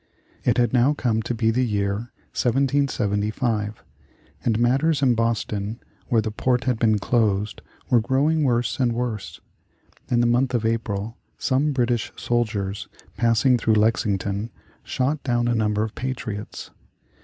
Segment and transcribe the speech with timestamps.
[0.43, 3.83] It had now come to be the year 1775,
[4.43, 9.41] and matters in Boston where the port had been closed were growing worse and worse.
[10.09, 14.49] In the month of April some British soldiers passing through Lexington
[14.81, 16.71] shot down a number of patriots.